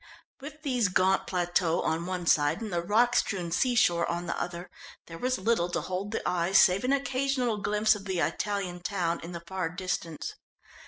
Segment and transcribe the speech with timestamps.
[0.39, 4.71] With these gaunt plateaux on one side and the rock strewn seashore on the other,
[5.05, 9.19] there was little to hold the eye save an occasional glimpse of the Italian town
[9.19, 10.33] in the far distance.